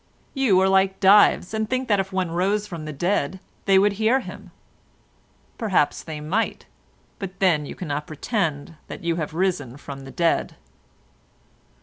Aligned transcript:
You 0.33 0.59
are 0.61 0.67
like 0.67 0.99
Dives, 0.99 1.53
and 1.53 1.69
think 1.69 1.87
that 1.87 1.99
if 1.99 2.11
one 2.11 2.31
rose 2.31 2.65
from 2.65 2.85
the 2.85 2.91
dead 2.91 3.39
they 3.65 3.77
would 3.77 3.93
hear 4.01 4.19
him. 4.21 4.49
Perhaps 5.59 6.01
they 6.01 6.19
might; 6.19 6.65
but 7.19 7.37
then 7.39 7.67
you 7.67 7.75
cannot 7.75 8.07
pretend 8.07 8.77
that 8.87 9.03
you 9.03 9.17
have 9.17 9.35
risen 9.35 9.77
from 9.77 9.99
the 9.99 10.09
dead." 10.09 10.55